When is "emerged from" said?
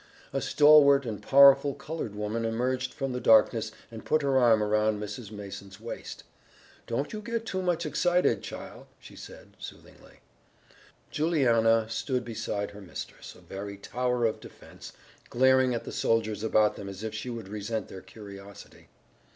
2.43-3.11